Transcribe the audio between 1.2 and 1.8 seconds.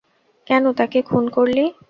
করলি?